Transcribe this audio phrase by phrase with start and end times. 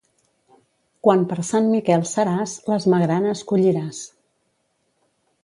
[1.07, 4.03] Quan per Sant Miquel seràs, les magranes colliràs.